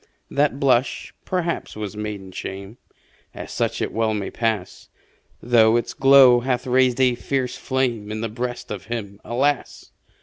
[0.31, 2.79] That blush, perhaps, was maiden shame
[3.35, 4.89] As such it well may pass
[5.43, 9.91] Though its glow hath raised a fiercer flame In the breast of him, alas!